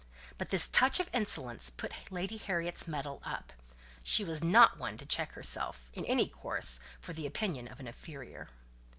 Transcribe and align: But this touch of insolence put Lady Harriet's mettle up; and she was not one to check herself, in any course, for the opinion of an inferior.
But 0.39 0.49
this 0.49 0.67
touch 0.67 0.99
of 0.99 1.11
insolence 1.13 1.69
put 1.69 1.93
Lady 2.11 2.37
Harriet's 2.37 2.87
mettle 2.87 3.21
up; 3.23 3.53
and 3.99 4.07
she 4.07 4.23
was 4.23 4.43
not 4.43 4.79
one 4.79 4.97
to 4.97 5.05
check 5.05 5.33
herself, 5.33 5.85
in 5.93 6.05
any 6.05 6.27
course, 6.27 6.79
for 6.99 7.13
the 7.13 7.27
opinion 7.27 7.67
of 7.67 7.79
an 7.79 7.85
inferior. 7.85 8.49